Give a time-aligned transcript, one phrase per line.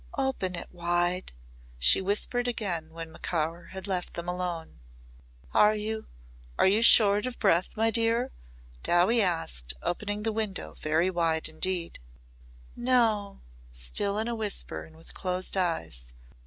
[0.17, 1.31] "Open it wide,"
[1.77, 4.79] she whispered again when Macaur had left them alone.
[5.53, 6.07] "Are you
[6.57, 8.31] are you short of breath, my dear?"
[8.81, 11.99] Dowie asked opening the window very wide indeed.
[12.75, 16.11] "No," still in a whisper and with closed eyes.